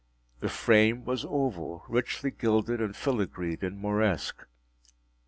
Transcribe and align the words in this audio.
The 0.39 0.49
frame 0.49 1.05
was 1.05 1.25
oval, 1.29 1.83
richly 1.87 2.31
gilded 2.31 2.81
and 2.81 2.95
filigreed 2.95 3.63
in 3.63 3.77
Moresque. 3.79 4.47